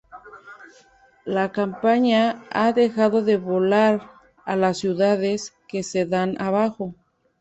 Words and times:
La 1.25 1.51
compañía 1.51 2.43
ha 2.49 2.73
dejado 2.73 3.21
de 3.23 3.37
volar 3.37 4.09
a 4.45 4.55
las 4.55 4.79
ciudades 4.79 5.53
que 5.67 5.83
se 5.83 6.07
dan 6.07 6.41
abajo. 6.41 6.95